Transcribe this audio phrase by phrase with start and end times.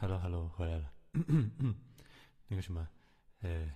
[0.00, 0.92] Hello，Hello，回来了。
[2.46, 2.88] 那个什么，
[3.40, 3.68] 呃，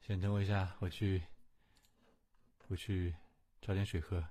[0.00, 1.22] 先等我一下，我去，
[2.68, 3.14] 我去
[3.60, 4.26] 找点水喝。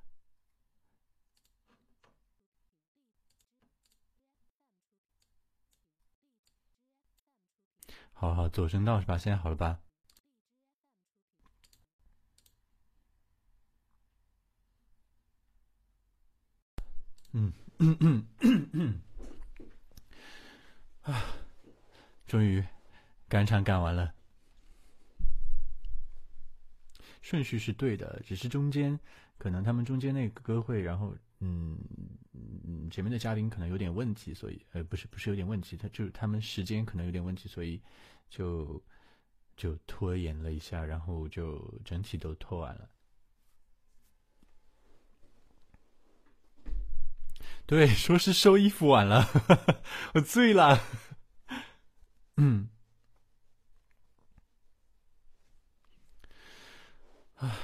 [8.12, 9.18] 好好，走声道是吧？
[9.18, 9.80] 现在好了吧？
[17.32, 19.02] 嗯嗯嗯嗯嗯，
[21.04, 21.24] 啊，
[22.28, 22.64] 终于
[23.30, 24.14] 赶场赶完了，
[27.22, 29.00] 顺序是对的，只是中间
[29.38, 31.78] 可能他们中间那个歌会，然后嗯
[32.34, 37.82] 嗯，前面的嘉宾可能有点问题，所以呃不是不是有点问题，他就是他们时间可能有点问题，所以
[38.30, 38.82] 就
[39.58, 42.90] 就拖延了一下，然后就整体都拖完了。
[47.66, 49.28] 对， 说是收衣服晚了，
[50.14, 50.80] 我醉了。
[52.38, 52.70] 嗯，
[57.36, 57.56] 啊，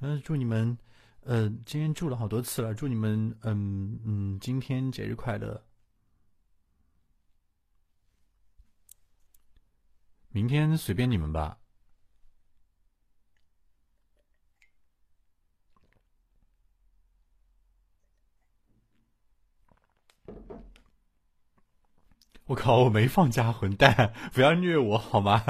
[0.00, 0.76] 嗯，祝你们，
[1.20, 5.64] 呃，今天祝了好多次了，祝你们，嗯嗯，今天节日快乐。
[10.30, 11.58] 明天随便你们吧。
[22.46, 22.84] 我靠！
[22.84, 24.12] 我没放假，混蛋！
[24.32, 25.46] 不要虐我好吗？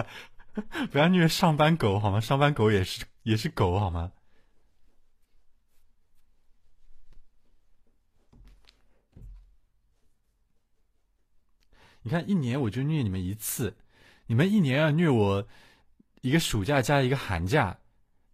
[0.93, 2.21] 不要虐上班狗好吗？
[2.21, 4.13] 上班狗也是也是狗好吗？
[12.03, 13.77] 你看，一年我就虐你们一次，
[14.27, 15.49] 你们一年要虐我
[16.21, 17.79] 一个暑假加一个寒假，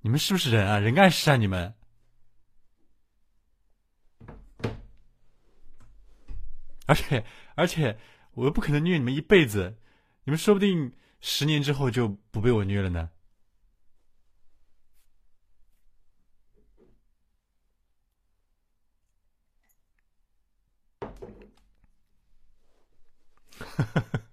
[0.03, 0.79] 你们是不是人啊？
[0.79, 1.37] 人干事啊？
[1.37, 1.75] 你们？
[6.85, 7.99] 而且，而且。
[8.33, 9.77] 我又不可能虐你们一辈子，
[10.25, 13.11] 你们说不定十年之后就不被我虐了呢。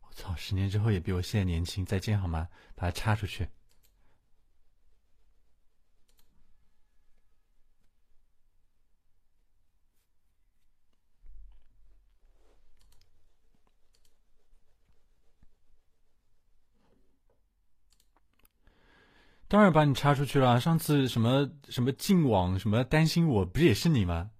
[0.00, 0.34] 我操！
[0.36, 2.48] 十年之后也比我现在年轻，再见好吗？
[2.74, 3.48] 把它插出去。
[19.52, 20.58] 当然把你插出去了。
[20.58, 24.30] 上次什么什么禁网，什么担心我，不是也是你吗？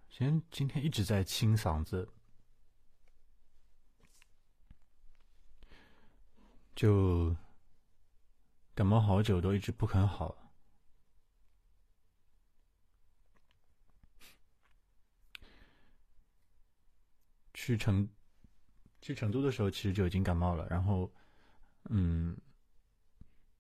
[0.10, 2.10] 今今天一直在清嗓子。
[6.80, 7.36] 就
[8.74, 10.34] 感冒好久都一直不肯好，
[17.54, 18.08] 去成
[19.02, 21.12] 去成都的时候其实就已经感冒了，然后
[21.90, 22.38] 嗯，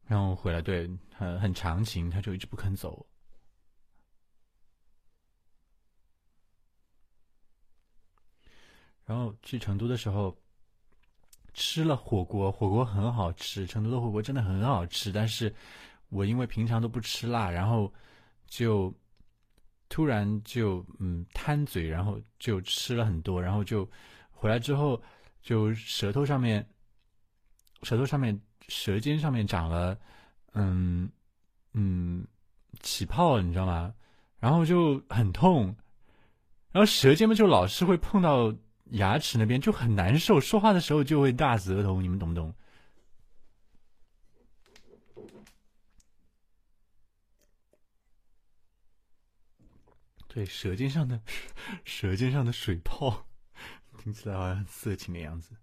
[0.05, 3.05] 然后回来对很很长情，他就一直不肯走，
[9.03, 10.33] 然后去成都的时候。
[11.61, 15.11] 吃了火锅，火锅很好吃，成都的火锅真的很好吃。
[15.11, 15.53] 但是，
[16.07, 17.93] 我因为平常都不吃辣，然后
[18.47, 18.93] 就
[19.89, 23.85] 突然就嗯贪嘴，然后就吃了很多，然后就
[24.31, 25.01] 回来之后
[25.41, 26.65] 就舌头上面、
[27.83, 29.99] 舌头上面、舌尖上面长了
[30.53, 31.11] 嗯
[31.73, 32.25] 嗯
[32.79, 33.93] 起泡，你知道吗？
[34.39, 35.75] 然后就很痛，
[36.71, 38.55] 然后舌尖嘛就老是会碰到。
[38.91, 42.53] 牙齿那边就很难受，说话的时候就会大舌头，你们懂不懂？
[50.27, 51.21] 对，舌尖上的
[51.85, 53.25] 舌尖上的水泡，
[53.97, 55.55] 听起来好像很色情的样子。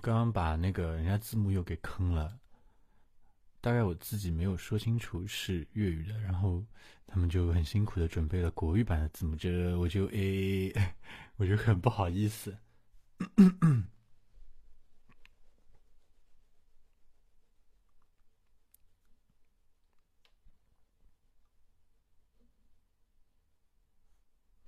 [0.00, 2.38] 刚刚把那个人家字幕又给坑了。
[3.60, 6.64] 大概我自己没有说清楚是粤语的，然后
[7.06, 10.72] 他们就很辛苦的准备了国语版的字幕，这我就 诶，
[11.36, 12.56] 我就很不好意思。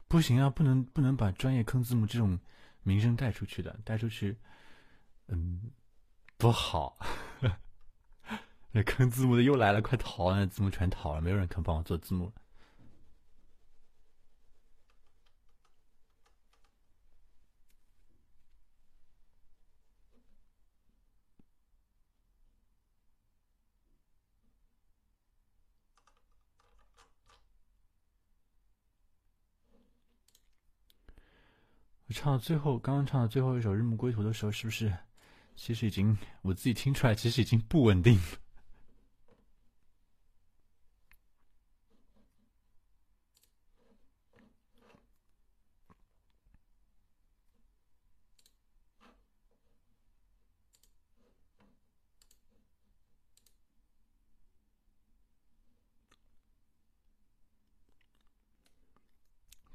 [0.07, 2.39] 不行啊，不能不能把专业坑字幕这种
[2.83, 4.37] 名声带出去的，带出去，
[5.33, 5.73] 嗯，
[6.37, 6.99] 不好。
[8.71, 10.31] 那坑字幕的又来了，快逃！
[10.35, 12.33] 那字幕全逃了，没有人肯帮我做字幕了。
[12.37, 12.43] 我。
[32.15, 34.95] 唱到最后，刚刚唱的最后一首《日暮归途》的时候，是不是
[35.55, 38.19] 其实已经我自己听出来，其实已经不稳定？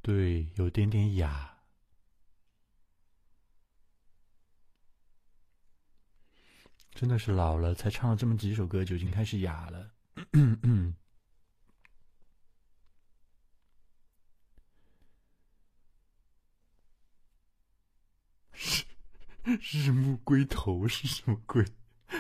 [0.02, 1.57] 对，有点点哑。
[6.98, 9.92] 真的是老了，才唱了这么几首歌就已经开始哑了。
[19.44, 21.64] 日暮归头是什么鬼？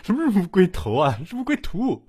[0.03, 1.19] 什么日暮归头啊？
[1.27, 2.07] 日暮归途。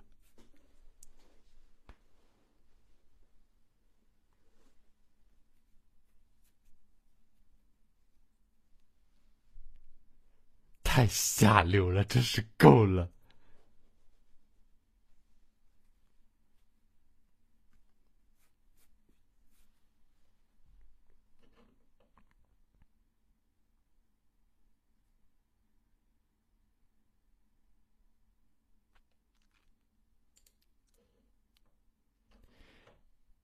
[10.99, 13.09] 太下流了，真是够了！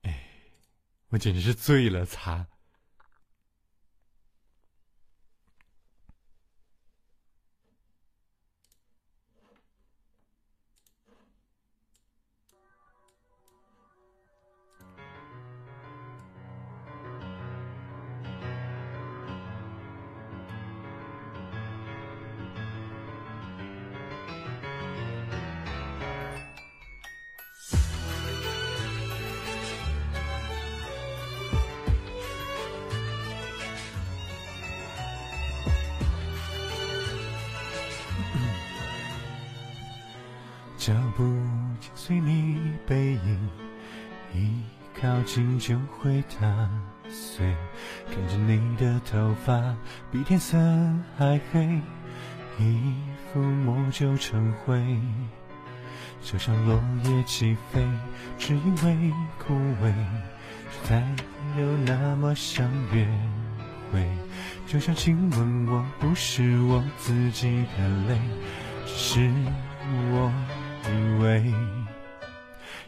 [0.03, 0.29] 哎，
[1.11, 2.49] 我简直是醉了，擦！
[50.25, 50.59] 天色
[51.17, 51.81] 还黑，
[52.59, 52.95] 一
[53.33, 54.83] 抚摸就成灰。
[56.23, 57.85] 就像落叶起飞，
[58.39, 59.93] 只因为枯萎，
[60.85, 61.03] 才
[61.59, 63.07] 有那么想约
[63.93, 64.09] 会。
[64.67, 68.19] 就像亲吻我不是我自己的泪，
[68.87, 69.31] 只是
[70.13, 70.33] 我。
[70.87, 71.55] 以为，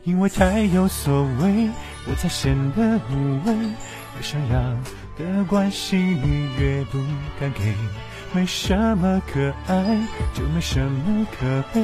[0.05, 1.71] 因为太有所谓，
[2.07, 3.57] 我才显得无畏。
[4.17, 4.59] 越想要
[5.19, 6.99] 的关系，你越不
[7.39, 7.75] 敢给。
[8.33, 9.99] 没什么可爱，
[10.35, 11.81] 就没什么可悲。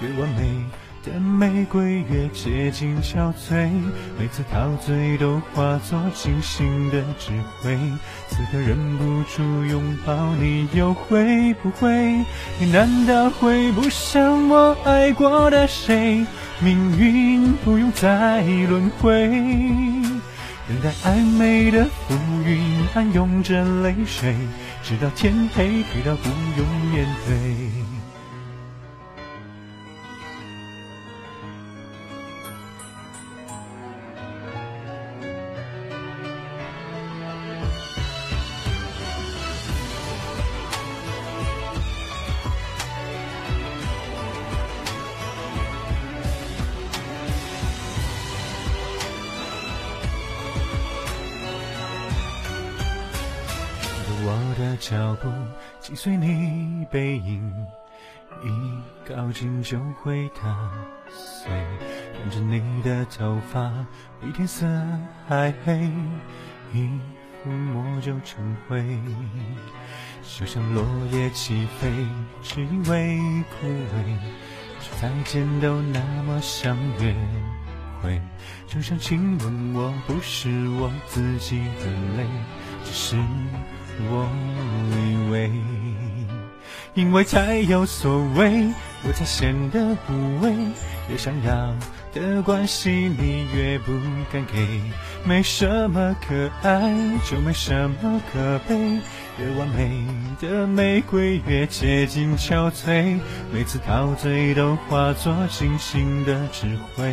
[0.00, 0.64] 越完美。
[1.04, 3.70] 的玫瑰越接近憔悴，
[4.18, 7.30] 每次陶醉都化作清醒的智
[7.62, 7.78] 慧。
[8.28, 12.24] 此刻忍不住拥抱你，又会不会？
[12.58, 15.12] 你难道会不像我爱？
[15.12, 16.26] 过的谁？
[16.58, 19.30] 命运不用再轮回，
[20.68, 22.60] 等待暧昧的浮云，
[22.94, 24.34] 暗涌着泪水，
[24.82, 27.95] 直到天黑，黑到不用面对。
[55.96, 57.66] 随你背影，
[58.44, 60.70] 一靠近就会打
[61.08, 61.50] 碎。
[62.12, 63.72] 看着你的头发
[64.20, 64.66] 比天色
[65.26, 65.90] 还黑，
[66.74, 66.90] 一
[67.42, 68.84] 抚摸就成灰。
[70.22, 71.88] 就像落叶起飞，
[72.42, 73.18] 只因为
[73.58, 74.18] 枯萎，
[74.80, 77.14] 说再见都那么像约
[78.02, 78.20] 会，
[78.66, 81.86] 就像亲吻我不是我自己的
[82.18, 82.26] 泪，
[82.84, 83.16] 只是
[84.10, 84.28] 我
[84.92, 85.50] 以为，
[86.94, 88.68] 因为太有所谓，
[89.04, 90.54] 我才显得无畏，
[91.08, 91.74] 越想要
[92.12, 93.92] 的关系你越不
[94.32, 94.80] 敢给，
[95.24, 96.92] 没什么可爱，
[97.24, 98.98] 就没什么可悲。
[99.38, 100.02] 越完美
[100.40, 103.18] 的玫瑰越接近憔悴，
[103.52, 107.12] 每次陶醉都化作清醒的智慧。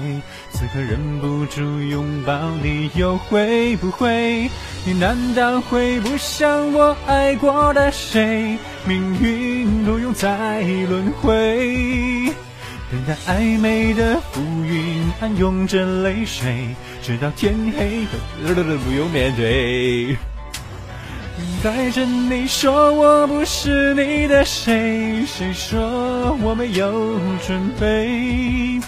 [0.49, 4.49] 此刻忍不住拥抱你，又会不会？
[4.85, 8.57] 你难道会不像我爱过的谁？
[8.87, 12.31] 命运不用再轮回，
[12.89, 16.67] 等待暧昧的浮云，暗涌着泪水，
[17.01, 18.05] 直到天黑
[18.55, 20.15] 都不用面对。
[21.63, 25.25] 在这你说我不是你的谁？
[25.25, 28.79] 谁说我没有准备？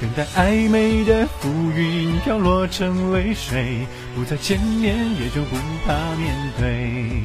[0.00, 7.22] 等待暧昧的浮云飘落成泪水，不再见面也就不怕面对，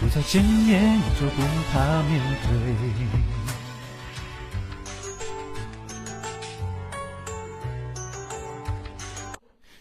[0.00, 2.74] 不再见面也就不怕面对。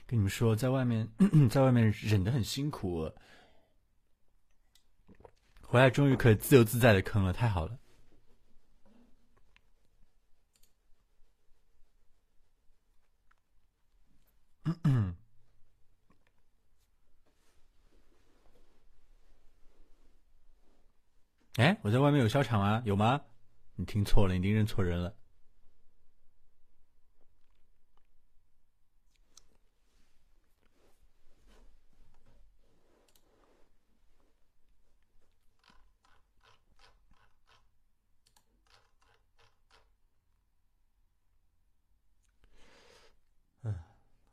[0.05, 1.07] 跟你们说，在外面，
[1.49, 3.09] 在外面忍得很辛苦。
[5.67, 7.77] 回来终于可以自由自在的坑了，太好了！
[21.57, 22.81] 哎，我在外面有消场啊？
[22.85, 23.21] 有吗？
[23.75, 25.13] 你听错了，你一定认错人了。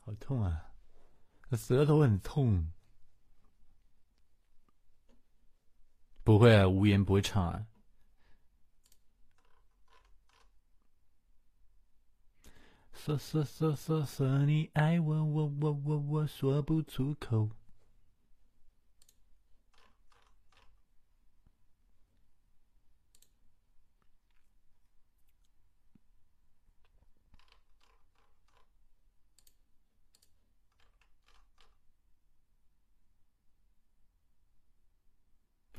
[0.04, 0.70] 好痛啊！
[1.56, 2.70] 舌头很痛。
[6.22, 7.66] 不会啊，无言不会唱啊。
[12.92, 17.48] 说说说说说你爱我，我我我我说不出口。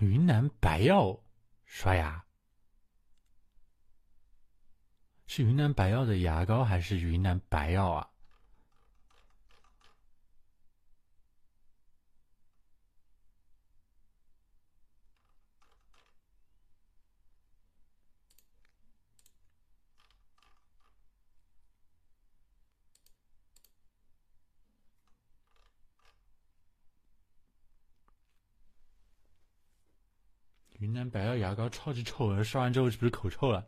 [0.05, 1.19] 云南白药
[1.65, 2.23] 刷牙
[5.25, 8.11] 是云南白药的牙膏还是云南白药啊？
[30.79, 33.65] 云南白药牙膏超级臭，刷完之后是不是口臭了？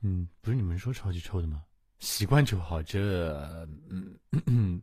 [0.00, 1.64] 嗯，不是你们说超级臭的吗？
[2.00, 4.82] 习惯就好，这嗯。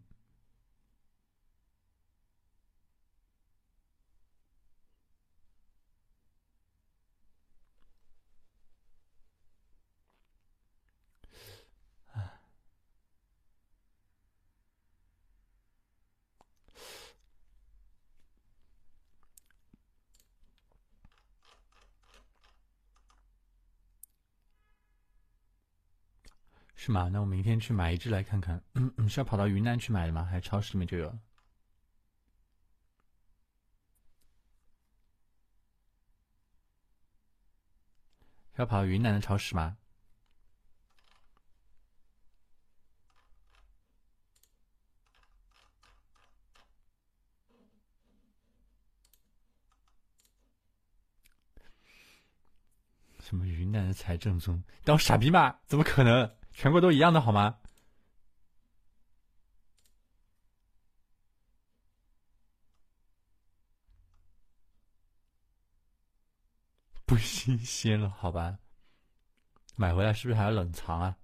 [26.84, 27.10] 是吗？
[27.14, 28.60] 那我明天去买一只来看看。
[28.74, 30.24] 嗯，是要跑到云南去买的吗？
[30.24, 31.16] 还是超市里面就有？
[38.56, 39.78] 要跑到云南的超市吗？
[53.20, 54.64] 什么云南的才正宗？
[54.84, 55.60] 当傻逼吗？
[55.68, 56.41] 怎么可能？
[56.54, 57.58] 全国都一样的好吗？
[67.06, 68.60] 不新鲜了，好吧？
[69.76, 71.18] 买回来是不是还要冷藏啊？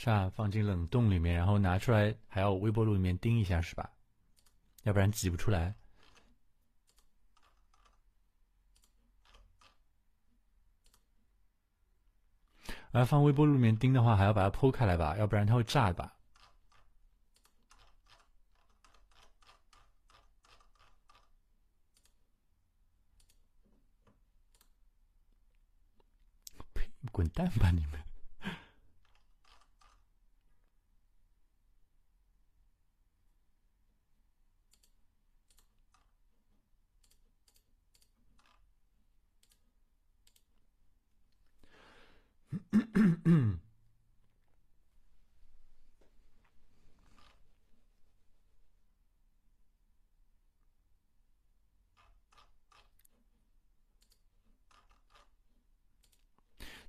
[0.00, 3.90] 是啊，放进冷冻里面，然后拿出来还要微波炉里面叮一下，是吧？
[4.84, 5.74] 要不然挤不出来。
[12.92, 16.14] 而放微波炉里面叮的话，还要把它剖开来吧，要不然它会炸吧。
[26.72, 26.88] 呸！
[27.10, 28.07] 滚蛋吧你们！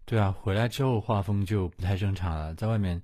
[0.06, 3.00] 对啊，回来之后画风就不太正常了，在外面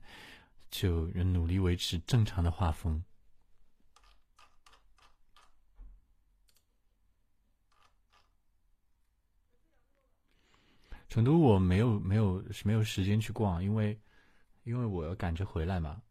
[0.71, 3.03] 就努力维持正常的画风。
[11.15, 13.97] 成都我没有没有没有时间去逛，因为
[14.65, 16.01] 因为我要赶着回来嘛。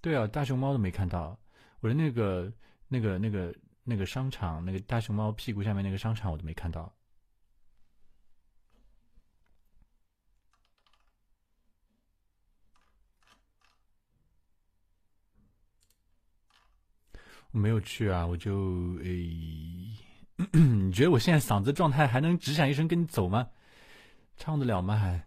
[0.00, 1.38] 对啊，大熊猫都没看到，
[1.80, 2.50] 我的那个
[2.88, 3.54] 那个那个。
[3.84, 6.94] 那个商场，那个大熊猫屁股下面那个商场，我都没看到。
[17.52, 19.96] 我没有去啊，我就诶，
[20.52, 23.48] 你觉得我现在嗓子状态还能只响一声跟你走吗？
[24.36, 24.96] 唱得了吗？
[24.96, 25.26] 还？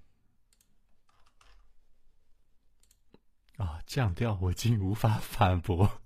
[3.58, 6.02] 啊，降调我竟无法反驳。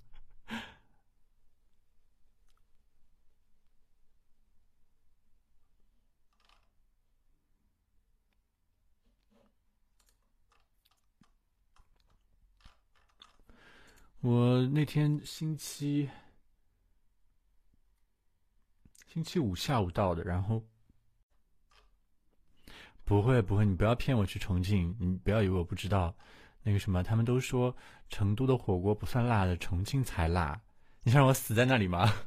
[14.22, 16.10] 我那天星期
[19.08, 20.62] 星期五下午到的，然后
[23.06, 26.14] 不会不会，你不要骗我去重庆，你不要以为我不知道
[26.64, 27.74] 那个什么，他们都说
[28.10, 30.62] 成都的火锅不算辣的，重庆才辣，
[31.04, 32.14] 你想让我死在那里吗？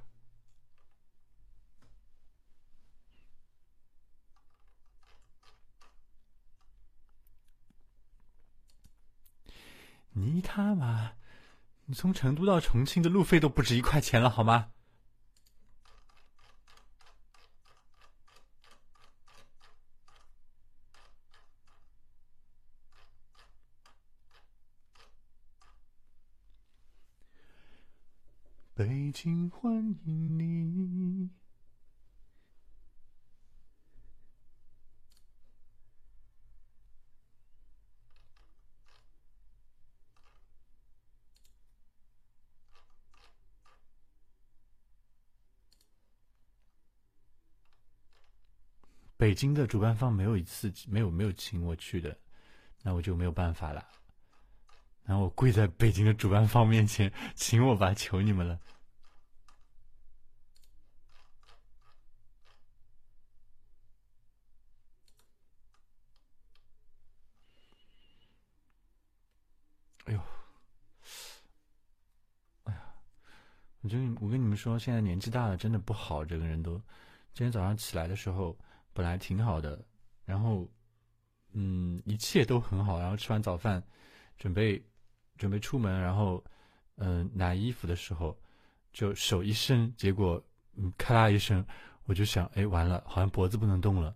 [10.15, 11.13] 你他妈！
[11.87, 14.71] 你从成都到重庆的路费都不止一块钱了，好吗？
[28.75, 29.75] 北京欢
[30.07, 31.42] 迎你。
[49.23, 52.19] 北京的主办方没有一次没有没有请我去的，
[52.83, 53.87] 那我就没有办法了。
[55.05, 58.59] 然后我跪在北京的主办方面前，请我吧，求你们了。
[70.07, 70.21] 哎呦，
[72.65, 72.83] 哎呀，
[73.83, 76.73] 我就我跟你们说，现在年纪大了，真的不好，整个人都。
[77.35, 78.59] 今天早上起来的时候。
[78.93, 79.85] 本来挺好的，
[80.25, 80.69] 然后，
[81.53, 82.99] 嗯，一切都很好。
[82.99, 83.83] 然后吃完早饭，
[84.37, 84.83] 准备
[85.37, 86.43] 准备出门，然后，
[86.97, 88.39] 嗯，拿衣服的时候，
[88.93, 90.43] 就手一伸，结果，
[90.75, 91.65] 嗯，咔啦一声，
[92.05, 94.15] 我就想，哎，完了，好像脖子不能动了，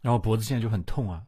[0.00, 1.26] 然后脖子现在就很痛啊。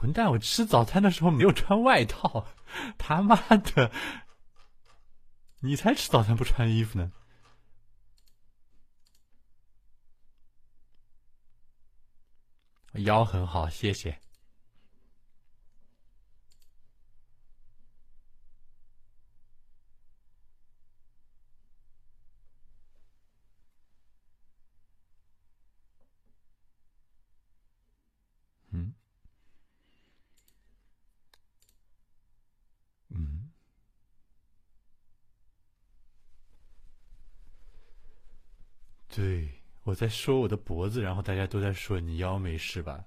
[0.00, 0.30] 混蛋！
[0.30, 2.46] 我吃早餐的时候没有穿外套，
[2.96, 3.92] 他妈的！
[5.58, 7.12] 你才吃早餐不穿衣服呢。
[12.94, 14.18] 腰很好，谢谢。
[39.90, 43.04] 我在说我的脖子然后大家都在说你腰没事吧？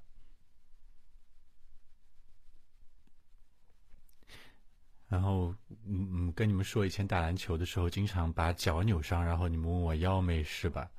[5.08, 5.54] 然后
[5.86, 10.90] 嗯嗯跟你们说以前打篮球的时候经常把脚扭伤然后你们问我腰没事吧？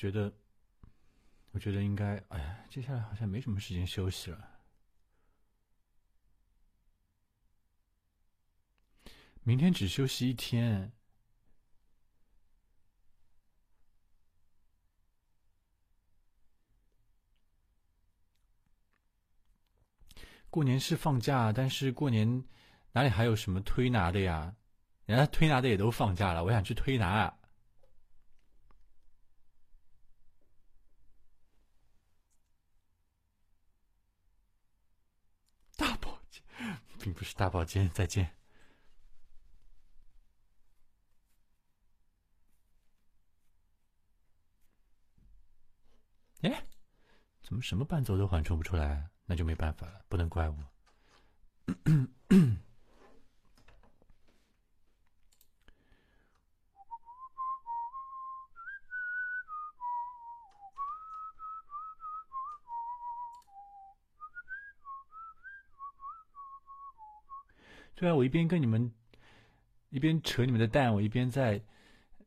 [0.00, 0.32] 觉得，
[1.50, 4.62] 我觉得应该，哎呀，接下来好像没什么时间休息了。
[9.42, 10.90] 明天只休息一天，
[20.48, 22.42] 过年是放假，但是过年
[22.92, 24.56] 哪里还有什么推拿的呀？
[25.04, 27.39] 人家推拿的也都放假了，我想去推拿。
[37.02, 38.36] 并不是大保健，再见。
[46.42, 46.66] 哎，
[47.42, 49.10] 怎么什么伴奏都缓冲不出来？
[49.24, 50.56] 那就没办法了，不能怪我。
[68.00, 68.90] 对啊，我一边跟你们
[69.90, 71.62] 一边扯你们的蛋，我一边在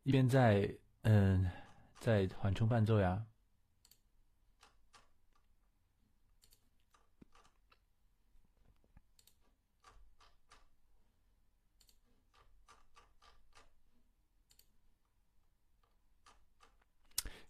[0.04, 1.50] 一边在嗯
[1.98, 3.26] 在缓冲伴奏呀。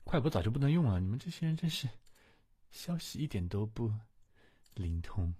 [0.02, 1.86] 快播早就不能用了，你们这些人真是
[2.70, 3.92] 消息一点都不
[4.72, 5.34] 灵通。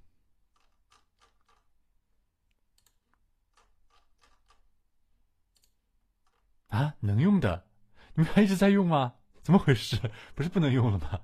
[6.75, 7.69] 啊，能用的，
[8.15, 9.15] 你们还一直在用吗？
[9.43, 9.97] 怎么回事？
[10.35, 11.21] 不是不能用了吗？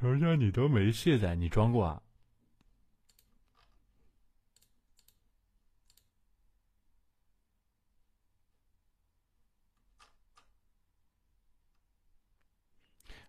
[0.00, 2.02] 人家你都没卸载，你装过啊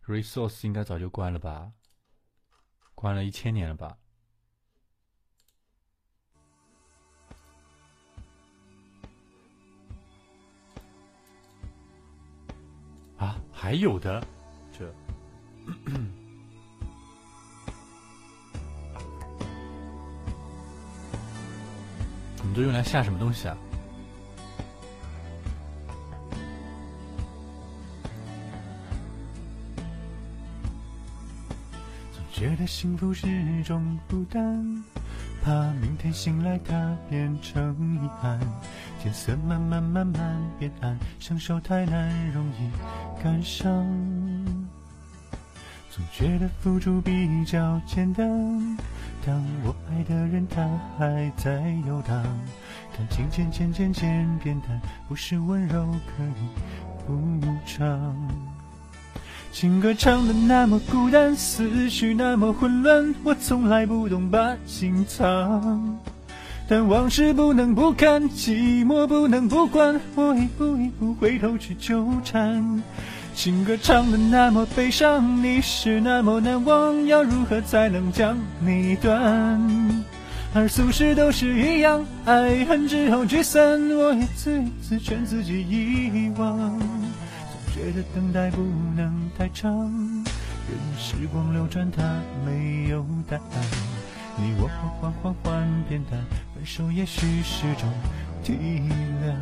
[0.08, 1.72] ？Resource 应该早就关了吧？
[2.94, 3.98] 关了一千年了吧？
[13.18, 14.26] 啊，还有的，
[14.78, 14.94] 这，
[22.44, 23.58] 你都用来下什么东西啊？
[32.36, 34.84] 觉得幸福是种负担，
[35.42, 38.38] 怕明天醒来它变成遗憾。
[39.00, 43.66] 天色慢慢慢慢变暗，享受太难，容易感伤。
[45.90, 48.28] 总觉得付出比较简单，
[49.26, 50.62] 当我爱的人他
[50.98, 52.22] 还在游荡，
[52.98, 58.14] 感情渐渐渐渐变淡，不是温柔可以补偿。
[59.56, 65.98] 情歌唱的那么孤单，思绪那么混乱，我从来不懂把心藏。
[66.68, 72.84] 但往事不能不看，寂寞不能不管，我一步一步回头去纠缠。
[73.34, 80.04] 情歌唱的那么悲伤，你是那么难忘，要如何才能将你断？
[80.54, 86.78] 而俗事都是一样，爱恨之后聚散，我一次一次劝自己遗忘。
[87.76, 88.62] 觉得等待不
[88.96, 92.02] 能太长，任时光流转，它
[92.46, 93.44] 没有答案。
[94.38, 94.70] 你我
[95.02, 96.18] 缓缓缓变淡，
[96.56, 97.92] 分手也许是种
[98.42, 99.36] 体谅。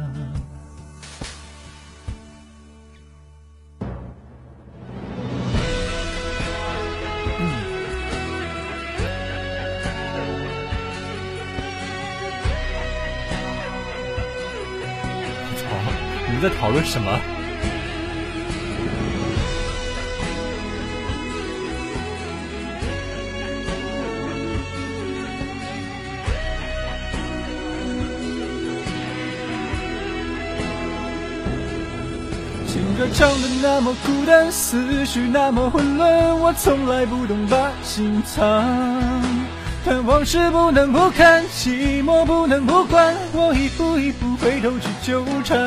[16.26, 17.33] 你们在讨论什么？
[32.96, 38.64] 歌唱的那么孤单，思绪那么混乱，我从来不懂把心藏。
[39.86, 45.58] 但往事不能不看，寂寞不能不管，我一步一步回头去纠缠。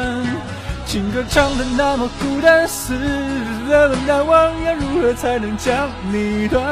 [0.87, 2.95] 情歌唱的那么孤单，死
[3.69, 6.65] 了的难忘，要如何才能将你断？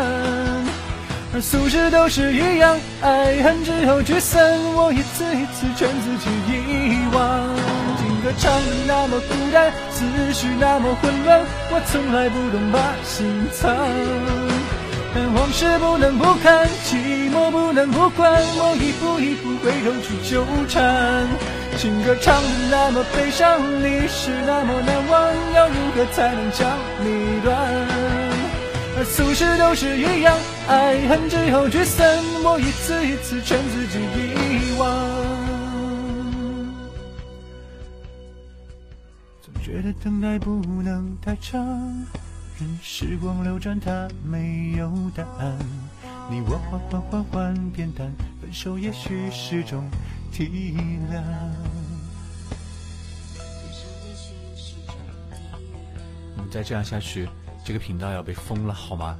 [1.34, 4.40] 而俗世都是一样，爱恨之后聚散，
[4.74, 7.83] 我一次一次劝自己遗忘。
[8.24, 13.76] 歌唱的那么孤单，思绪那么混乱，我从来不懂把心藏。
[15.14, 21.28] 但往事不能不看，寂寞不能不管，我一步一步回头去纠缠。
[21.76, 26.66] 情歌唱的那么悲伤，历史那么难忘，要如何才能将
[27.00, 27.54] 你断？
[28.96, 30.34] 而俗世都是一样，
[30.66, 32.08] 爱恨之后聚散，
[32.42, 35.43] 我一次一次劝自己遗忘。
[39.64, 41.58] 觉得等待不能太长，
[42.60, 45.56] 任时光流转，它没有答案。
[46.30, 49.88] 你我缓缓缓缓变淡，分手也许是种
[50.30, 50.76] 体
[51.10, 51.22] 谅。
[56.36, 57.26] 你再这样下去。
[57.64, 59.18] 这个频道要被封了，好吗？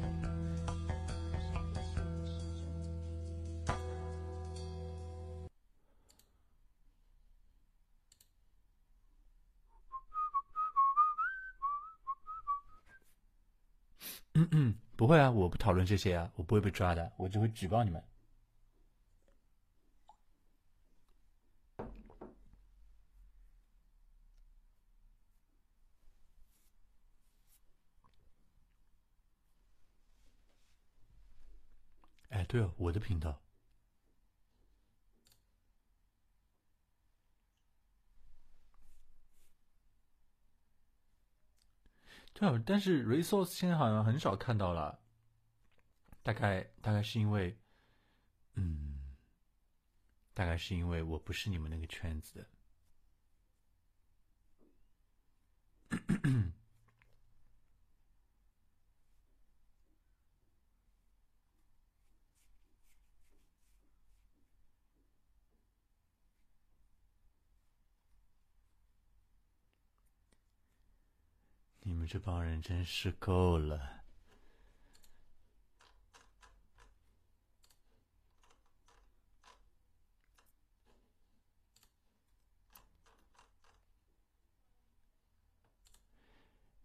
[14.37, 18.03] 嗯嗯，不会啊，我不讨论这些啊，我不会被抓的，我只会举报你们。
[32.31, 33.41] 哎对哦，我的频道。
[42.35, 45.01] 对，但是 resource 现在好像很少看到了，
[46.23, 47.57] 大概大概是因为，
[48.55, 48.99] 嗯，
[50.35, 52.47] 大概是因为我不是你们那个圈子的。
[72.07, 74.05] 这帮人真是够了！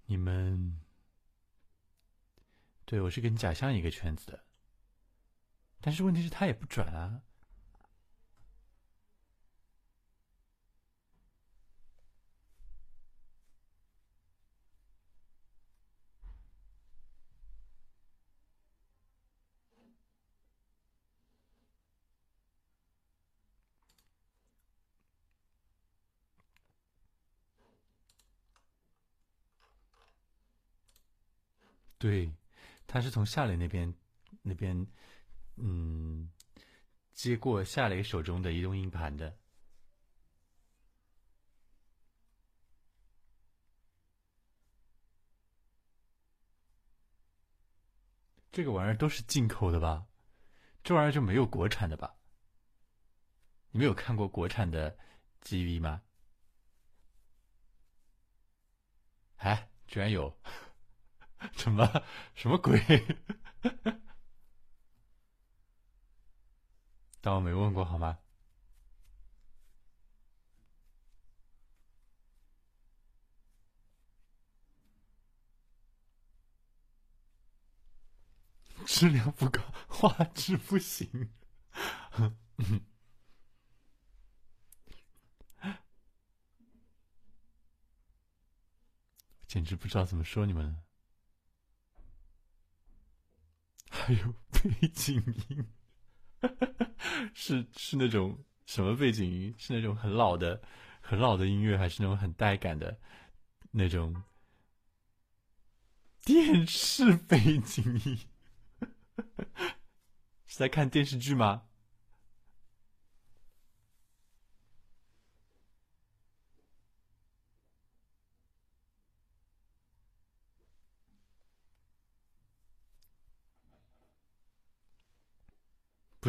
[0.06, 0.82] 你们，
[2.86, 4.44] 对我是跟假象一个圈子的，
[5.80, 7.22] 但是问题是，他也不转啊。
[32.00, 32.32] 对，
[32.88, 33.94] 他是从夏雷那边
[34.42, 34.88] 那边，
[35.58, 36.32] 嗯，
[37.14, 39.38] 接过夏雷手中的移动硬盘的。
[48.52, 50.08] 这个玩意儿都是进口的吧？
[50.84, 52.16] 这玩意儿就没有国产的吧？
[53.72, 54.98] 你们有看过国产的
[55.44, 56.02] GV 吗？
[59.38, 60.34] 哎，居然有！
[61.56, 62.04] 什么
[62.36, 62.80] 什么鬼？
[67.22, 68.18] 当我没问过好吗？
[78.86, 81.30] 质量不高，画质不行，
[89.48, 90.89] 简直不知道怎么说你们。
[94.10, 95.68] 还有背景音，
[97.36, 99.54] 是是那种什么背景音？
[99.56, 100.60] 是那种很老的、
[101.00, 103.00] 很老的音乐，还是那种很带感的
[103.70, 104.24] 那种
[106.26, 108.18] 电视背景音？
[110.48, 111.69] 是在看电视剧吗？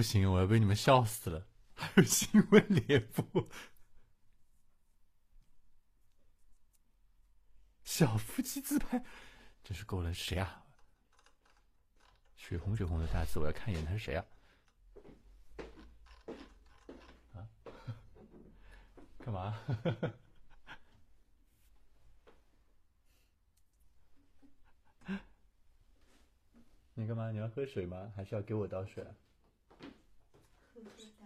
[0.01, 1.47] 不行，我要被你们笑死了！
[1.75, 3.47] 还有新闻联播，
[7.85, 9.05] 小夫妻自拍，
[9.63, 10.11] 真是够了！
[10.15, 10.65] 谁啊？
[12.35, 14.25] 血红血红的大字，我要看一眼他是谁啊？
[17.35, 17.47] 啊？
[19.19, 19.61] 干嘛？
[26.95, 27.31] 你干嘛？
[27.31, 28.11] 你要喝水吗？
[28.17, 29.07] 还是要给我倒水？
[30.87, 31.20] Okay.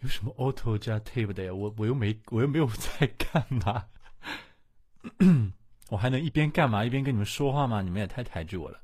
[0.00, 1.52] 有什么 auto 加 tape 的呀？
[1.52, 3.86] 我我又没我又没有在干嘛，
[5.90, 7.82] 我还能一边干嘛一边跟你们说话吗？
[7.82, 8.80] 你们也太抬举我了。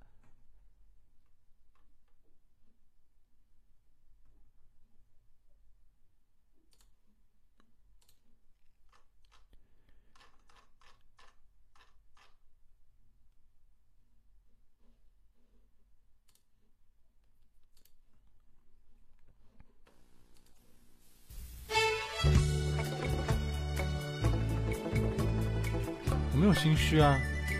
[26.94, 27.18] 虚啊，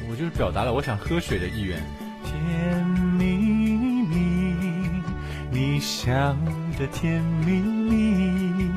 [0.09, 1.83] 我就是表达了我想喝水的意愿。
[2.23, 2.87] 甜
[3.19, 3.27] 蜜
[4.07, 4.55] 蜜，
[5.51, 6.37] 你笑
[6.79, 8.71] 得甜蜜蜜，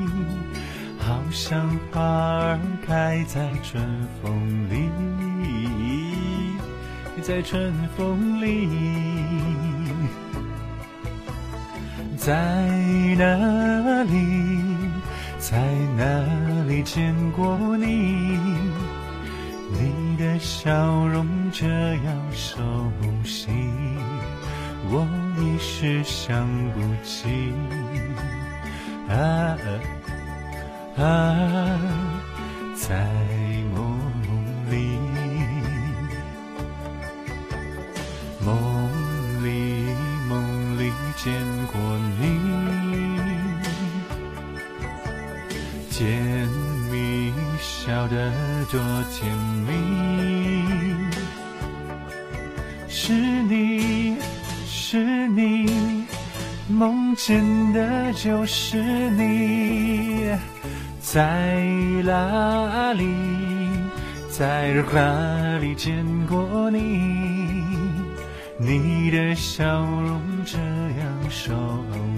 [0.98, 3.80] 好像花儿开在春
[4.20, 4.90] 风里，
[7.22, 8.68] 在春风里，
[12.16, 12.34] 在
[13.16, 14.18] 哪里，
[15.38, 15.56] 在
[15.96, 18.40] 哪里见过你？
[20.18, 22.58] 你的笑容这样熟
[23.22, 23.52] 悉，
[24.90, 25.06] 我
[25.38, 27.52] 一时想不起。
[29.08, 29.14] 啊
[30.96, 31.78] 啊，
[32.74, 33.06] 在
[33.72, 34.00] 梦
[34.68, 34.98] 里，
[38.44, 38.90] 梦
[39.44, 39.46] 里
[40.28, 41.32] 梦里见
[41.68, 41.78] 过
[42.18, 42.24] 你，
[45.90, 46.37] 见
[47.88, 48.30] 笑得
[48.70, 48.78] 多
[49.10, 49.34] 甜
[49.66, 49.72] 蜜，
[52.86, 54.14] 是你
[54.66, 56.04] 是你，
[56.68, 58.76] 梦见的就是
[59.12, 60.28] 你，
[61.00, 61.56] 在
[62.04, 63.08] 哪里，
[64.30, 66.78] 在哪里见过你？
[68.58, 71.54] 你的笑容这样熟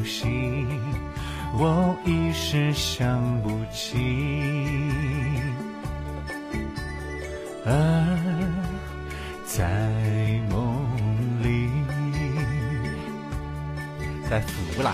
[0.04, 0.26] 悉，
[1.56, 3.96] 我一时想不起。
[7.70, 8.09] 啊，
[9.46, 9.68] 在
[10.50, 10.85] 梦
[11.40, 11.70] 里，
[14.28, 14.92] 在湖南，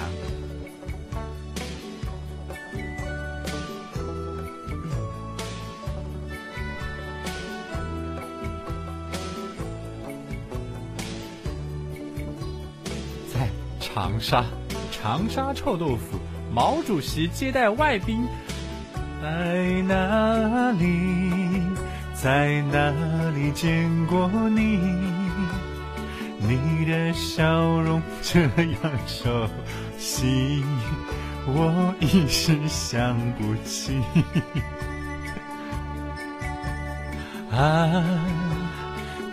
[13.33, 13.49] 在
[13.81, 14.45] 长沙，
[14.93, 16.19] 长沙臭豆腐，
[16.53, 18.27] 毛主席接待外宾，
[19.23, 21.46] 在哪里？
[22.27, 22.91] 在哪
[23.37, 24.81] 里见过你？
[26.41, 28.51] 你的笑容这样
[29.07, 29.49] 熟
[29.97, 30.65] 悉，
[31.47, 34.03] 我一时想不起。
[37.57, 38.03] 啊，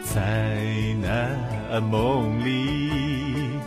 [0.04, 0.62] 在
[1.02, 3.58] 那梦里，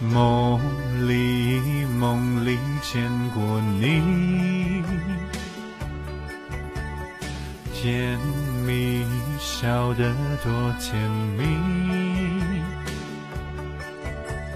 [0.00, 0.58] 梦
[1.06, 3.02] 里梦里见
[3.34, 4.55] 过你。
[7.86, 8.18] 甜
[8.66, 9.06] 蜜
[9.38, 11.00] 笑得多甜
[11.38, 11.44] 蜜，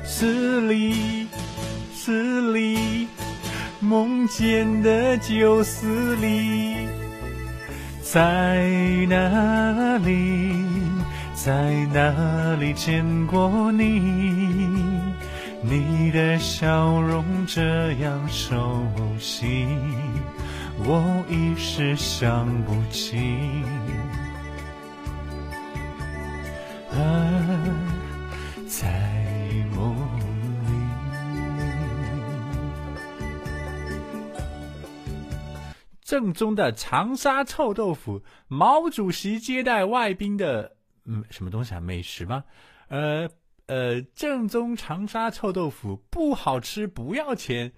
[0.04, 1.28] 死里
[1.94, 3.06] 死里
[3.78, 6.74] 梦见的旧死里，
[8.02, 8.66] 在
[9.08, 10.52] 哪里
[11.32, 11.52] 在
[11.94, 13.84] 哪里见过你？
[15.62, 18.84] 你的笑容这样熟
[19.20, 19.68] 悉。
[20.82, 23.62] 我一时想不起，
[28.66, 28.90] 在
[29.76, 29.94] 梦
[30.64, 30.72] 里，
[36.02, 41.80] 正宗的长沙臭豆腐，毛主席接待外宾的，嗯，什么东西啊？
[41.80, 42.42] 美食吗？
[42.88, 43.28] 呃
[43.66, 47.72] 呃，正宗长沙臭豆腐不好吃不要钱。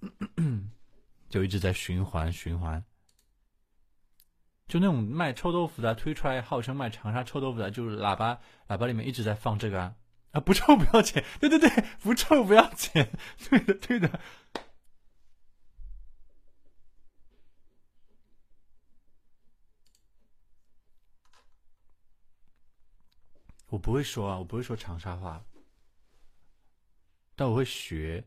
[1.28, 2.84] 就一直在循环循环。
[4.68, 9.94] 就那种卖臭豆腐的，推出来号称卖长沙臭豆腐的，就是喇叭喇叭里面一直在放这个啊
[10.32, 11.70] 啊， 不臭不要钱，对对对，
[12.02, 13.10] 不臭不要钱，
[13.48, 14.20] 对的对的。
[23.68, 25.44] 我不会说啊，我不会说长沙话，
[27.34, 28.24] 但我会学。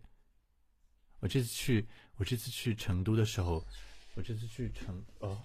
[1.20, 1.86] 我这次去，
[2.18, 3.66] 我这次去成都的时候，
[4.16, 5.42] 我这次去成哦，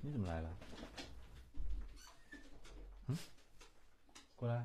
[0.00, 0.58] 你怎么来了？
[3.08, 3.18] 嗯，
[4.36, 4.64] 过来，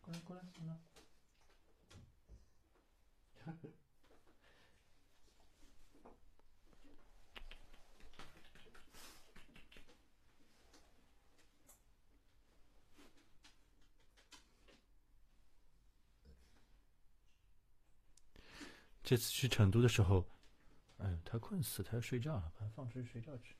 [0.00, 0.80] 过来过来，怎么了？
[19.06, 20.26] 这次去成都的时候，
[20.98, 23.54] 哎呦，他困死，他要睡觉了，把他放出去睡觉去。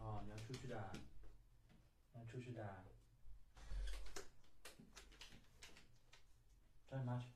[0.00, 0.90] 哦，你要出去的，
[2.14, 2.82] 你要出去的，
[6.90, 7.26] 找你妈去。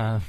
[0.00, 0.22] 他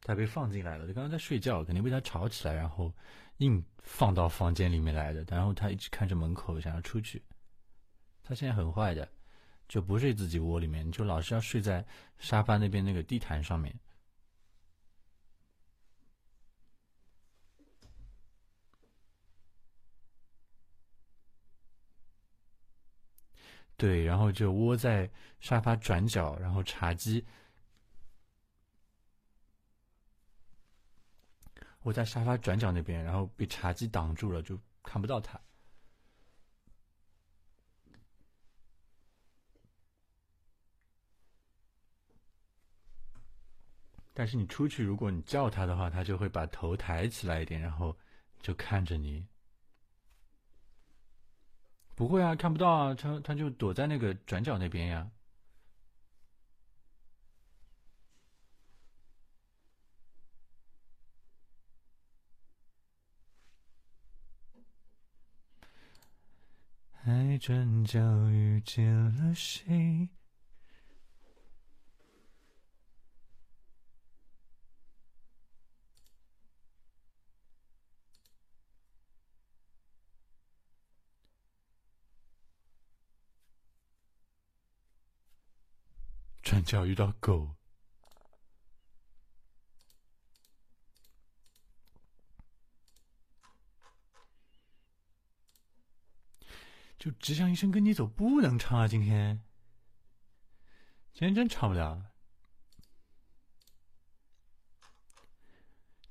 [0.00, 2.92] 他被放进来了，他刚刚在睡觉，肯定被他吵起来，然后
[3.38, 5.24] 硬放到房间里面来的。
[5.28, 7.22] 然后他一直看着门口，想要出去。
[8.24, 9.08] 他现在很坏的，
[9.68, 11.84] 就不睡自己窝里面，就老是要睡在
[12.18, 13.72] 沙发那边那个地毯上面。
[23.76, 27.24] 对，然后就窝在沙发转角，然后茶几。
[31.86, 35.40] 我在沙发转角那边，然后被茶几挡住了，就看不到他。
[44.12, 47.96] 但是你出去，如果你叫他的话，他就会把头抬起来一点，然后
[48.40, 49.24] 就看着你。
[51.94, 55.08] 不会啊，看不到啊，他他就躲在那个转角那边呀。
[67.06, 68.00] 爱转角
[68.30, 70.08] 遇见了谁？
[86.42, 87.55] 转角遇到狗。
[96.98, 98.88] 就只想一生跟你走，不能唱啊！
[98.88, 99.44] 今天，
[101.12, 102.12] 今天真唱不了。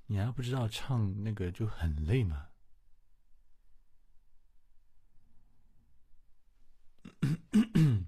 [0.06, 2.50] 你还不知道唱那个就很累吗？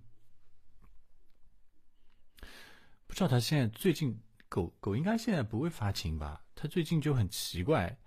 [3.07, 6.45] 不知道他现在最近狗狗应该现在不会发情吧？
[6.53, 7.97] 他最近就很奇怪，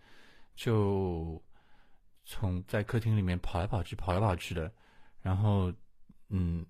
[0.55, 1.43] 就。
[2.33, 4.73] 从在客厅里面跑来跑去，跑来跑去的，
[5.21, 5.73] 然后，
[6.29, 6.65] 嗯，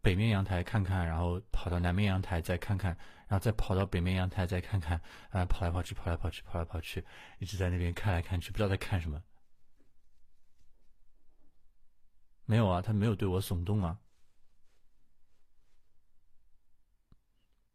[0.00, 2.96] 北面阳台看看，然后跑到南面阳台再看看，
[3.28, 4.98] 然后再跑到北面阳台再看看，
[5.28, 7.04] 啊，跑来跑去，跑来跑去，跑来跑去，
[7.38, 9.22] 一直在那边看来看去，不知道在看什么。
[12.46, 14.00] 没有啊，他没有对我耸动啊，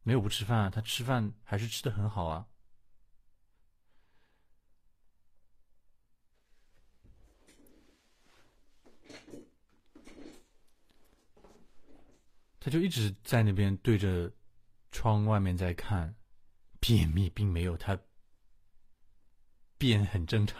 [0.01, 2.47] 没有不吃饭啊，他吃饭还是吃的很好啊。
[12.59, 14.31] 他就一直在那边对着
[14.91, 16.15] 窗外面在看，
[16.79, 17.97] 便秘并没有，他
[19.77, 20.59] 便很正常，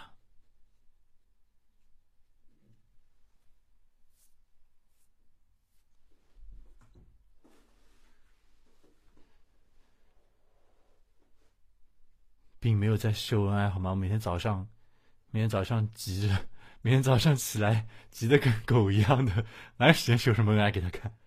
[12.60, 13.90] 并没有在秀恩爱，好吗？
[13.90, 14.70] 我每天早上，
[15.32, 16.48] 每天早上急着，
[16.82, 19.46] 每天早上起来急得跟狗一样的，
[19.78, 21.18] 哪有时间秀什么恩爱给他看？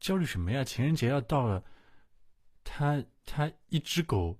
[0.00, 0.64] 焦虑什么呀？
[0.64, 1.64] 情人节要到了，
[2.64, 4.38] 他他一只狗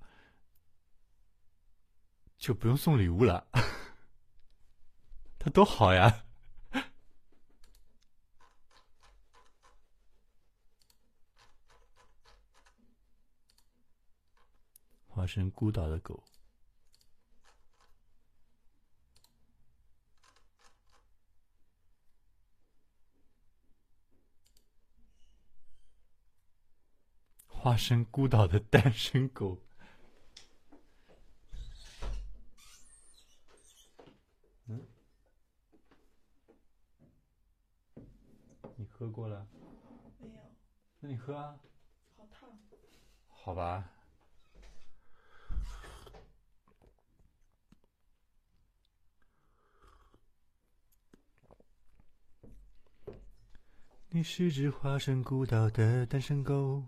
[2.37, 3.47] 就不用送礼物了，
[5.39, 6.25] 他多好呀！
[15.09, 16.23] 化身孤岛的狗。
[27.69, 29.59] 化身孤岛的单身狗。
[34.65, 34.87] 嗯？
[38.77, 39.47] 你喝过了？
[40.19, 40.35] 没有，
[41.01, 41.61] 那你喝啊。
[42.17, 42.59] 好烫。
[43.29, 43.91] 好吧。
[54.09, 56.83] 你是只化身孤岛的单身狗。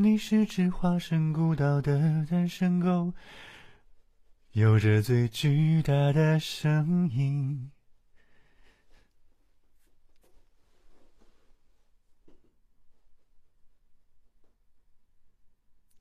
[0.00, 3.12] 你是只化身孤岛的单身狗，
[4.52, 7.72] 有着最巨大的声音，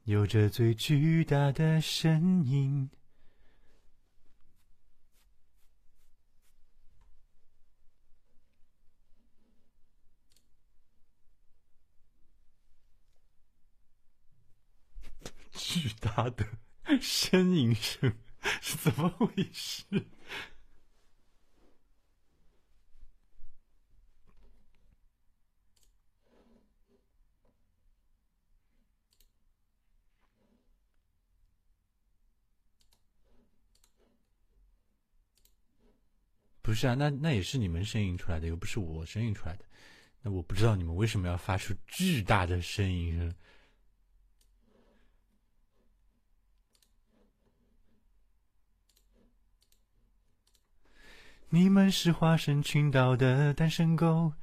[0.03, 2.91] 有着最巨大的身影。
[15.59, 16.45] 巨大的
[16.99, 18.17] 呻吟声
[18.61, 19.83] 是怎么回事？
[36.61, 39.65] 不是啊，那那也是你们呻吟出来的，又不是我呻吟出来的。
[40.21, 43.33] 那我不知道你们为什么要发出巨大的呻吟声。
[51.49, 54.33] 你们是化身群岛的单身狗，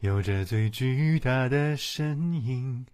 [0.00, 2.84] 有着最巨大的身影。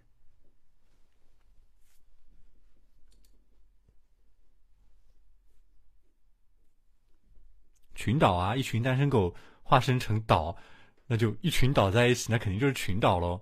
[7.95, 10.55] 群岛啊，一群单身狗化身成岛，
[11.07, 13.41] 那就一群岛在一起，那肯定就是群岛喽。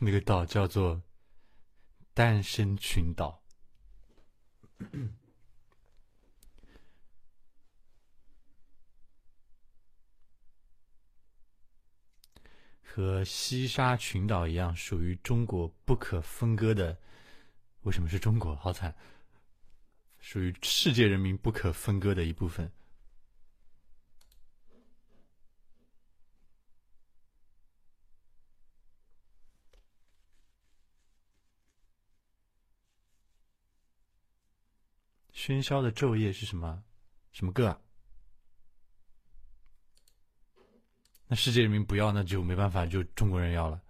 [0.00, 1.02] 那个岛叫做
[2.14, 3.42] 单身群岛，
[12.82, 16.96] 和西沙群岛一样，属于中国不可分割的。
[17.82, 18.54] 为什么是中国？
[18.56, 18.94] 好惨！
[20.20, 22.70] 属于世界人民不可分割的一部分。
[35.38, 36.82] 喧嚣的昼夜是什么？
[37.30, 37.80] 什么歌？
[41.28, 43.80] 那世界人民不要，那就没办法，就中国人要了。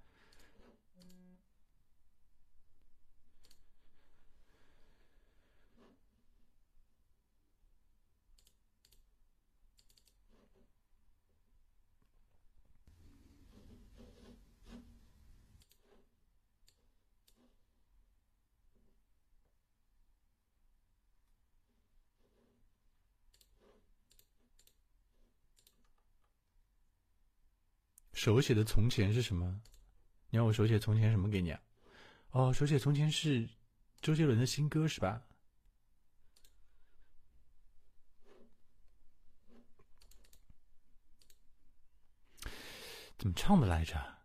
[28.18, 29.62] 手写的从前是什么？
[30.30, 31.62] 你让我手写从前什么给你啊？
[32.30, 33.48] 哦，手写从前是
[34.00, 35.22] 周杰伦的新歌是吧？
[43.16, 44.18] 怎么唱的来着？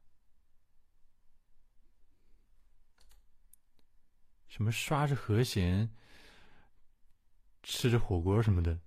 [4.47, 5.95] 什么刷着和弦，
[7.61, 8.79] 吃着火锅什么的？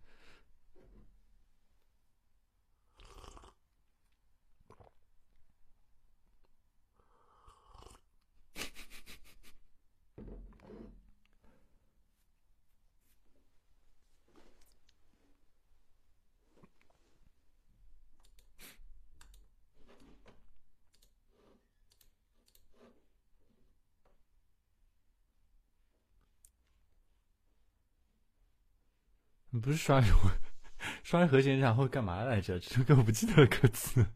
[29.67, 30.14] 不是双人
[31.03, 32.57] 双人和弦然后干嘛来着？
[32.61, 34.07] 这首歌我不记得歌词。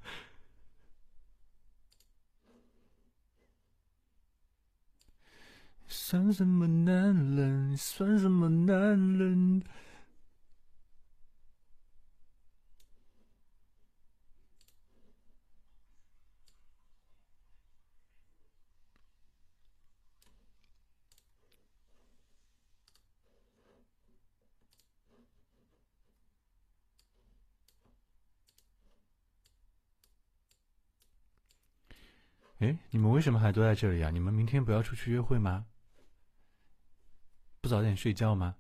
[5.89, 7.77] 算什么男人？
[7.77, 9.65] 算什么男人？
[32.61, 34.11] 哎，你们为什么还都在这里啊？
[34.11, 35.67] 你们明天不要出去约会吗？
[37.63, 38.57] 不早点睡觉吗？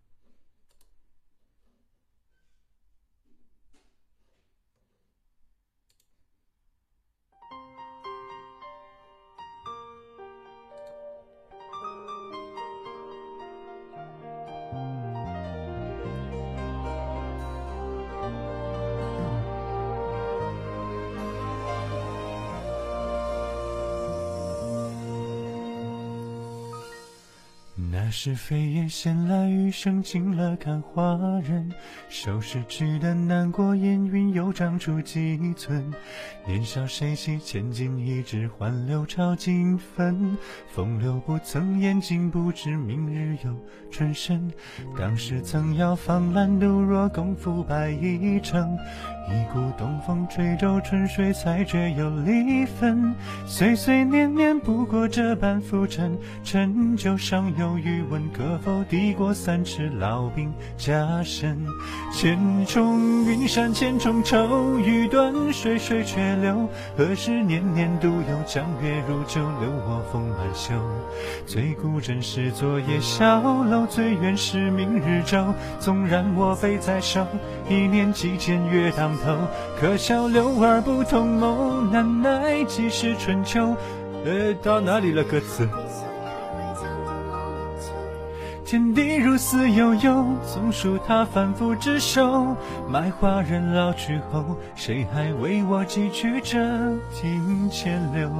[28.22, 31.72] 是飞燕衔来余生，尽了看花人。
[32.10, 35.90] 收拾纸的难过，烟云又长出几寸。
[36.46, 40.36] 年少谁惜千金一掷，换流朝金粉。
[40.68, 43.56] 风流不曾言，今不知明日有
[43.90, 44.52] 春深。
[44.98, 48.76] 当时曾要放蓝度若共赴白一城。
[49.30, 53.14] 一股东风吹皱春水，才觉有离分。
[53.46, 61.64] 岁岁年年不过这般浮沉，陈旧尚有余温，可否抵过三尺老兵加身？
[62.12, 66.68] 千重云山千重愁，欲断水水却流。
[66.96, 70.74] 何时年年独有江月如旧，留我风满袖。
[71.46, 75.54] 最孤枕是昨夜小楼，最远是明日舟。
[75.78, 77.24] 纵然我背在手，
[77.68, 79.19] 一念几间月当。
[79.78, 83.76] 可笑柳儿不同谋，难耐几时春秋？
[84.24, 85.22] 呃，到哪里了？
[85.24, 85.68] 歌词。
[88.64, 92.54] 天地如斯悠悠，总属他反复执手。
[92.88, 94.44] 卖花人老去后，
[94.76, 96.58] 谁还为我寄去这
[97.12, 98.30] 庭前柳？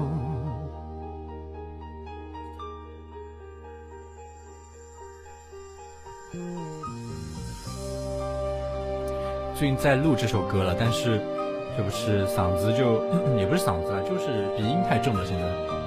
[9.61, 11.21] 最近在录这首歌了，但是
[11.77, 13.05] 这不是嗓子就
[13.37, 15.80] 也不是嗓子啊，就是鼻音太重了，现在。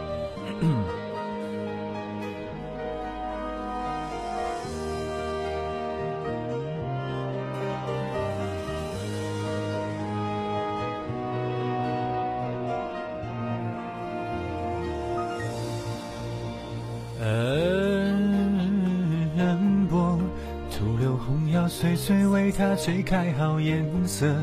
[22.75, 24.35] 吹开好颜色，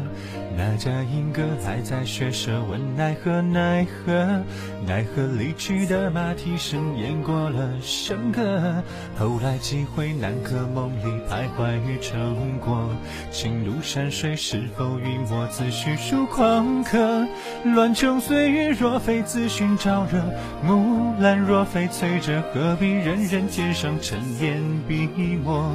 [0.57, 4.43] 那家莺歌还在学舌问奈何奈何？
[4.87, 8.83] 奈何离去的马蹄声淹过了笙歌。
[9.17, 12.89] 后来几回南柯梦里徘徊于城郭，
[13.31, 17.27] 情路山水是否与我自叙述狂客？
[17.65, 20.21] 乱琼碎玉若非自寻招惹，
[20.65, 25.09] 木兰若非催着，何必人人肩上尘烟笔
[25.45, 25.73] 墨？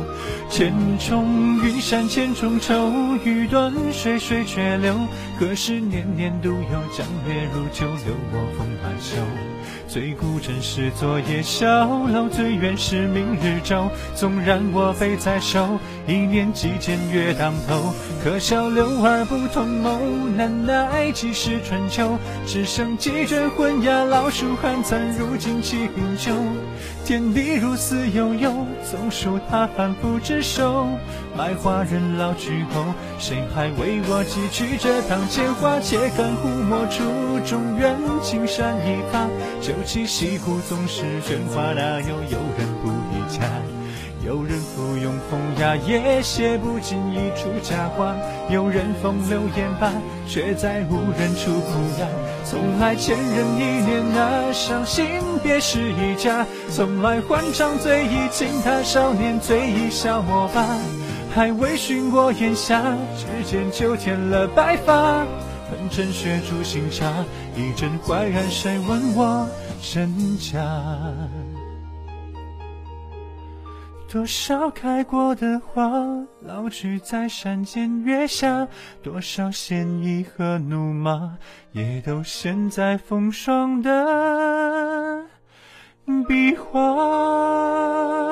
[0.50, 1.46] 千重。
[1.64, 2.92] 云山千重愁，
[3.24, 5.08] 欲断水水却流。
[5.40, 6.58] 可是年年都有
[6.92, 9.55] 江月如旧，留我风满袖。
[9.88, 11.68] 最孤枕是昨夜小
[12.08, 13.90] 楼，最远是明日舟。
[14.16, 17.94] 纵然我背在手，一念即间月当头。
[18.24, 20.00] 可笑六耳不同谋，
[20.36, 22.18] 难耐几时春秋。
[22.46, 26.32] 只剩几卷昏鸦，老树寒残，如今清秋。
[27.06, 30.88] 天地如斯悠悠，总数他反复执手。
[31.38, 32.84] 卖花人老去后，
[33.20, 35.80] 谁还为我寄去这堂前花？
[35.80, 37.04] 且看胡墨处，
[37.46, 39.28] 中原青山一踏。
[39.62, 43.42] 酒旗西湖总是喧哗，哪有游人不依家？
[44.26, 48.16] 有人附庸风雅，也写不尽一出佳话；
[48.50, 49.92] 有人风流言罢，
[50.28, 52.08] 却在无人处哭哑。
[52.44, 55.06] 从来千人一念啊，伤心
[55.44, 56.46] 别是一家。
[56.72, 60.66] 从来欢唱醉意，轻踏少年醉意笑我吧。
[61.34, 62.82] 还未寻过烟霞，
[63.18, 65.26] 只见秋添了白发。
[65.76, 67.12] 喷尘雪煮新茶，
[67.54, 69.46] 一阵怀然，谁问我
[69.82, 70.58] 真假？
[74.10, 75.92] 多少开过的花，
[76.40, 78.66] 老去在山间月下；
[79.04, 81.38] 多少鲜衣和怒马，
[81.74, 85.26] 也都陷在风霜的
[86.26, 88.24] 笔画。”。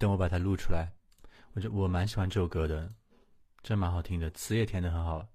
[0.00, 0.94] 等我把它录出来。
[1.52, 2.94] 我就我蛮喜欢这首歌的，
[3.62, 5.28] 真蛮好听的，词也填的很好。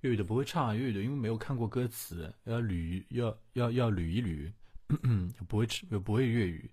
[0.00, 4.52] 粤语的不会唱，粤语的因为没有看过歌词，要捋要要要捋一捋，
[5.46, 6.68] 不会又不会粤语。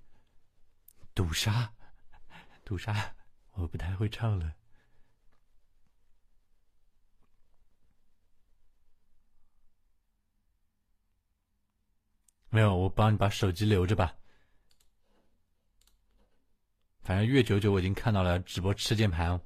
[1.15, 1.73] 赌杀，
[2.65, 3.13] 赌杀，
[3.51, 4.53] 我不太会唱了。
[12.49, 14.15] 没有，我帮你把手机留着吧。
[17.01, 19.41] 反正月九九我已经看到了直播吃键盘。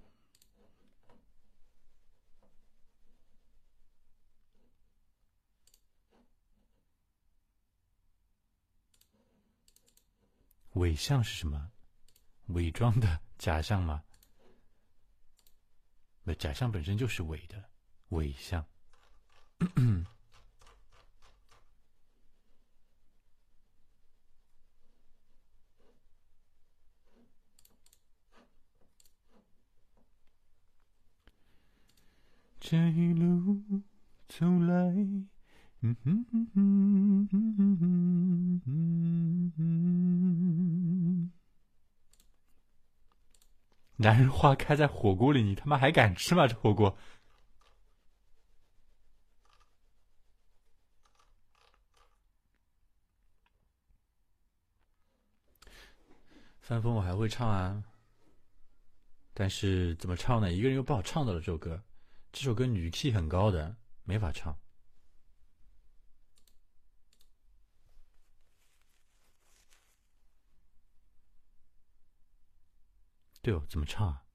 [10.78, 11.71] 伪象是什么？
[12.47, 14.03] 伪装的假象吗？
[16.23, 17.69] 那假象本身就是伪的，
[18.09, 18.65] 伪象。
[32.59, 33.63] 这一路
[34.28, 34.93] 走来，
[43.99, 46.47] 男人花开在火锅里，你他妈还敢吃吗？
[46.47, 46.95] 这火锅。
[56.61, 57.83] 翻风我还会唱啊，
[59.33, 60.51] 但是怎么唱呢？
[60.51, 61.81] 一个人又不好唱到了这首歌。
[62.33, 64.55] 这首歌女气很高的，没法唱。
[73.47, 74.25] 对哦，怎么唱啊？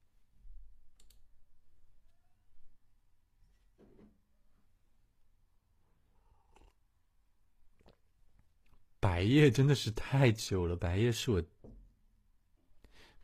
[8.99, 11.45] 白夜真的是太久了，白夜是我，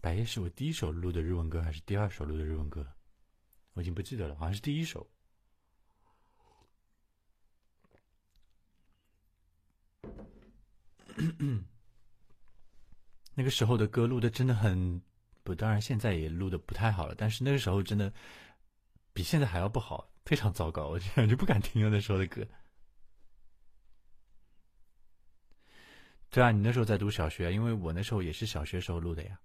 [0.03, 2.86] 白夜是我第一首录的日文歌，还是第二首录的日文歌？
[3.72, 5.11] 我已经不记得了，好像是第一首。
[13.34, 15.01] 那个时候的歌录的真的很
[15.49, 18.12] 不，当然现在也录的不太好了，但是那个时候真的
[19.14, 22.46] 比现在还要不好，非常糟糕，我这样就不敢听了那时候的歌。
[26.28, 29.40] 对啊，你那时候在读小学，因为我那时候也是小学时候录的呀。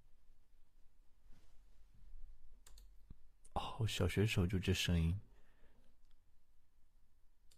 [3.54, 5.18] 哦，小学时候就这声音，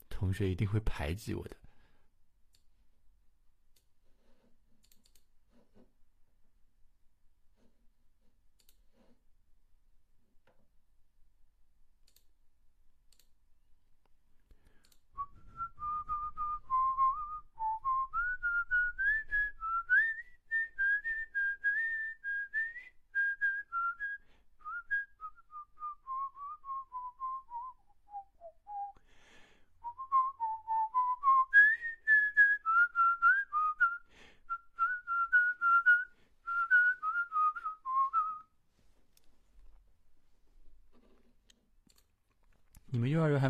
[0.07, 1.57] 同学一定会排挤我的。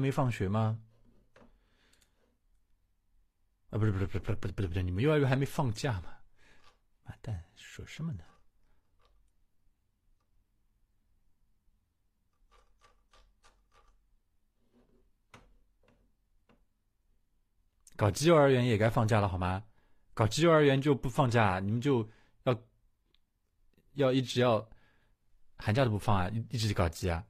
[0.05, 0.79] 没放学吗？
[3.71, 6.15] 啊，不是不是不是不是不是不是不，你们幼儿园还没放假吗？
[7.01, 8.23] 妈蛋，说什么呢？
[17.95, 19.63] 搞基幼儿园也该放假了好吗？
[20.13, 22.07] 搞基幼儿园就不放假，你们就
[22.43, 22.63] 要
[23.93, 24.69] 要一直要
[25.57, 27.25] 寒假都不放啊，一一直搞基啊？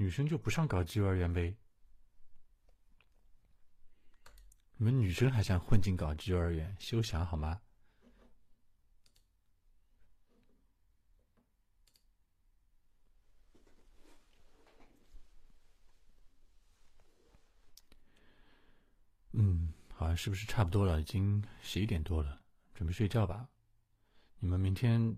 [0.00, 1.56] 女生就不上搞基幼儿园呗？
[4.76, 6.76] 你们女生还想混进搞基幼儿园？
[6.78, 7.60] 休想好吗？
[19.32, 21.00] 嗯，好像是不是差不多了？
[21.00, 22.40] 已经十一点多了，
[22.72, 23.48] 准备睡觉吧。
[24.38, 25.16] 你们明天，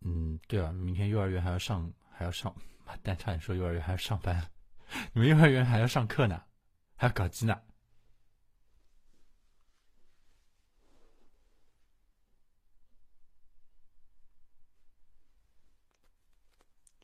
[0.00, 2.52] 嗯，对啊，明天幼儿园还要上，还要上。
[2.86, 4.50] 妈蛋，差点说幼儿园还要上班，
[5.12, 6.44] 你们幼儿园还要上课呢，
[6.94, 7.60] 还要搞基呢。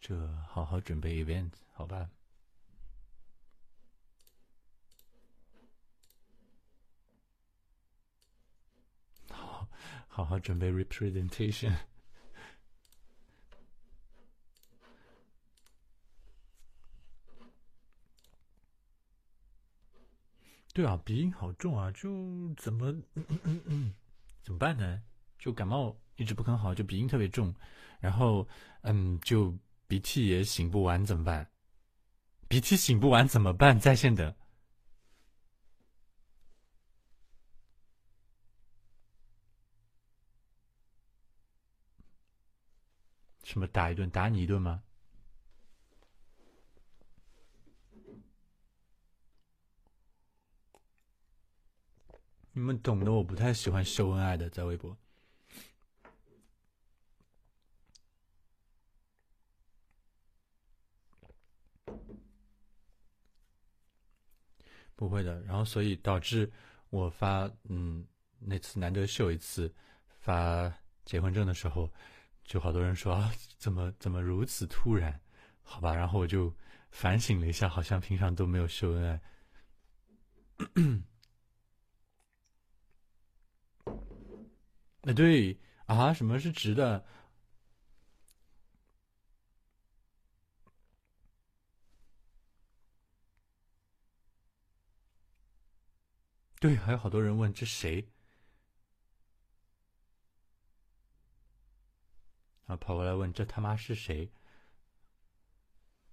[0.01, 0.16] 这
[0.49, 2.09] 好好准备 event 好吧。
[10.09, 11.74] 好好准备 representation。
[20.72, 23.94] 对啊，鼻音好重啊，就怎么嗯嗯嗯
[24.42, 25.02] 怎么办呢？
[25.38, 27.54] 就感冒一直不很好，就鼻音特别重，
[28.00, 28.48] 然后
[28.82, 29.54] 嗯，就
[29.86, 31.46] 鼻涕也擤不完，怎么办？
[32.48, 33.78] 鼻涕擤不完怎么办？
[33.78, 34.34] 在线等。
[43.44, 44.08] 什么打一顿？
[44.08, 44.82] 打你一顿吗？
[52.55, 54.96] 你们懂的，我不太喜欢秀恩爱的，在微博。
[64.94, 66.50] 不会的，然后所以导致
[66.90, 68.07] 我发嗯
[68.38, 69.74] 那次难得秀一次
[70.20, 70.72] 发
[71.05, 71.90] 结婚证的时候，
[72.44, 75.18] 就好多人说啊怎么怎么如此突然？
[75.62, 76.55] 好吧，然后我就
[76.90, 79.20] 反省了一下，好像平常都没有秀恩爱。
[85.03, 87.05] 哎，对啊，什么是直的？
[96.61, 98.09] 对，还有好多人问这谁，
[102.66, 104.30] 啊跑过来问这他妈是谁？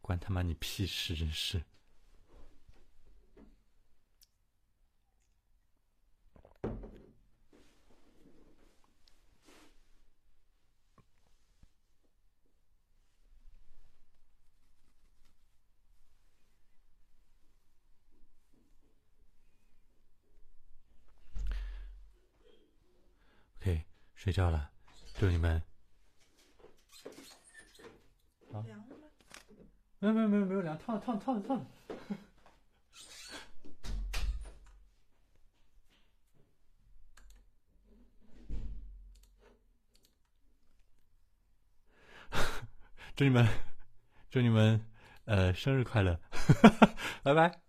[0.02, 1.64] 关他妈你屁事，真是。
[24.30, 24.70] 睡觉了，
[25.18, 25.60] 祝你们。
[28.64, 28.96] 凉了。
[29.98, 31.66] 没有没有没有没有凉，烫了烫了烫了烫了。
[43.16, 43.48] 祝你们，
[44.30, 44.86] 祝你们，
[45.26, 46.20] 呃，生日快乐！
[47.24, 47.69] 拜拜。